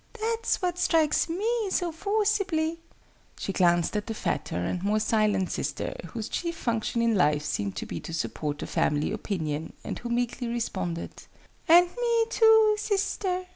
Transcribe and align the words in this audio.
That's 0.19 0.63
what 0.63 0.79
strikes 0.79 1.29
me 1.29 1.69
so 1.69 1.91
forcibly!" 1.91 2.79
She 3.37 3.53
glanced 3.53 3.95
at 3.95 4.07
the 4.07 4.15
fatter 4.15 4.57
and 4.57 4.81
more 4.81 4.99
silent 4.99 5.51
sister, 5.51 5.93
whose 6.07 6.27
chief 6.27 6.57
function 6.57 7.03
in 7.03 7.13
life 7.13 7.43
seemed 7.45 7.75
to 7.75 7.85
be 7.85 7.99
to 7.99 8.11
support 8.11 8.57
the 8.57 8.65
family 8.65 9.11
opinion, 9.11 9.73
and 9.83 9.99
who 9.99 10.09
meekly 10.09 10.47
responded 10.47 11.11
"And 11.67 11.85
me 11.87 12.25
too, 12.31 12.75
sister!" 12.79 13.45